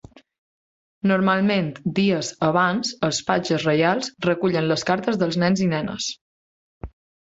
[1.11, 1.67] Normalment
[1.99, 6.15] dies abans els Patges Reials recullen les cartes dels nens i nenes.